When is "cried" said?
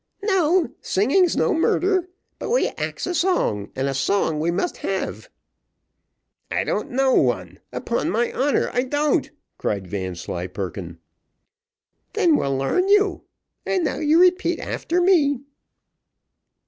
9.59-9.85